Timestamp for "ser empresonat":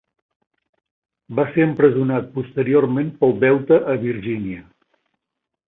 1.49-2.33